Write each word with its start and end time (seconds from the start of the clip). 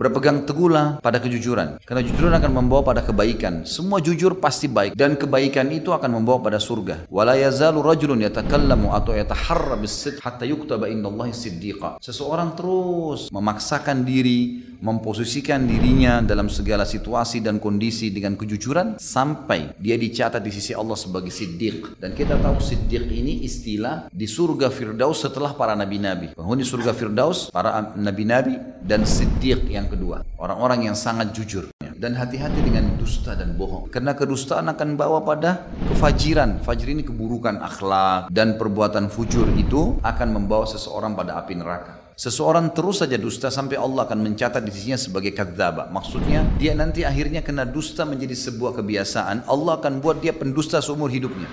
Berpegang 0.00 0.48
teguhlah 0.48 0.96
pada 1.04 1.20
kejujuran. 1.20 1.76
Karena 1.84 2.00
kejujuran 2.00 2.32
akan 2.40 2.52
membawa 2.56 2.80
pada 2.88 3.04
kebaikan. 3.04 3.68
Semua 3.68 4.00
jujur 4.00 4.32
pasti 4.40 4.64
baik. 4.64 4.96
Dan 4.96 5.12
kebaikan 5.12 5.68
itu 5.68 5.92
akan 5.92 6.16
membawa 6.16 6.40
pada 6.40 6.56
surga. 6.56 7.04
Wala 7.12 7.36
yazalu 7.36 7.84
rajulun 7.84 8.24
yatakallamu 8.24 8.96
atau 8.96 9.12
yataharra 9.12 9.76
bisid 9.76 10.16
hatta 10.24 10.48
yuktaba 10.48 10.88
indallahi 10.88 11.36
siddiqa. 11.36 12.00
Seseorang 12.00 12.56
terus 12.56 13.28
memaksakan 13.28 14.00
diri, 14.00 14.69
memposisikan 14.80 15.68
dirinya 15.68 16.24
dalam 16.24 16.48
segala 16.48 16.88
situasi 16.88 17.44
dan 17.44 17.60
kondisi 17.60 18.08
dengan 18.08 18.34
kejujuran 18.34 18.96
sampai 18.96 19.76
dia 19.76 20.00
dicatat 20.00 20.40
di 20.40 20.52
sisi 20.52 20.72
Allah 20.72 20.96
sebagai 20.96 21.28
siddiq. 21.28 22.00
Dan 22.00 22.16
kita 22.16 22.40
tahu 22.40 22.58
siddiq 22.58 23.06
ini 23.12 23.44
istilah 23.44 24.08
di 24.08 24.24
surga 24.24 24.72
Firdaus 24.72 25.20
setelah 25.20 25.52
para 25.52 25.76
nabi-nabi. 25.76 26.32
Penghuni 26.32 26.64
surga 26.64 26.96
Firdaus, 26.96 27.52
para 27.52 27.92
nabi-nabi 27.94 28.56
dan 28.80 29.04
siddiq 29.04 29.68
yang 29.68 29.86
kedua. 29.86 30.24
Orang-orang 30.40 30.88
yang 30.88 30.96
sangat 30.96 31.36
jujur. 31.36 31.68
Dan 32.00 32.16
hati-hati 32.16 32.64
dengan 32.64 32.96
dusta 32.96 33.36
dan 33.36 33.60
bohong. 33.60 33.92
Karena 33.92 34.16
kedustaan 34.16 34.72
akan 34.72 34.96
bawa 34.96 35.20
pada 35.20 35.68
kefajiran. 35.92 36.64
Fajr 36.64 36.96
ini 36.96 37.04
keburukan 37.04 37.60
akhlak 37.60 38.32
dan 38.32 38.56
perbuatan 38.56 39.12
fujur 39.12 39.44
itu 39.60 40.00
akan 40.00 40.28
membawa 40.32 40.64
seseorang 40.64 41.12
pada 41.12 41.36
api 41.36 41.60
neraka. 41.60 41.99
Seseorang 42.20 42.76
terus 42.76 43.00
saja 43.00 43.16
dusta 43.16 43.48
sampai 43.48 43.80
Allah 43.80 44.04
akan 44.04 44.20
mencatat 44.20 44.60
di 44.60 44.68
sisinya 44.68 45.00
sebagai 45.00 45.32
kadzdzaba. 45.32 45.88
Maksudnya 45.88 46.44
dia 46.60 46.76
nanti 46.76 47.00
akhirnya 47.00 47.40
kena 47.40 47.64
dusta 47.64 48.04
menjadi 48.04 48.36
sebuah 48.36 48.76
kebiasaan. 48.76 49.48
Allah 49.48 49.80
akan 49.80 50.04
buat 50.04 50.20
dia 50.20 50.36
pendusta 50.36 50.84
seumur 50.84 51.08
hidupnya. 51.08 51.48